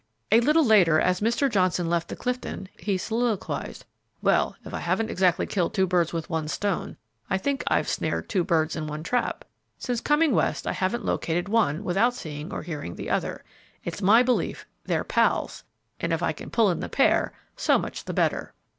[0.31, 1.47] A little later, as Mr.
[1.47, 3.85] Johnson left the Clifton, he soliloquized,
[4.19, 6.97] "Well, if I haven't exactly killed two birds with one stone,
[7.29, 9.45] I think I've snared two birds in one trap.
[9.77, 13.43] Since coming West I haven't located one without seeing or hearing of the other;
[13.83, 15.63] it's my belief they're 'pals,'
[15.99, 18.55] and if I can pull in the pair, so much the better."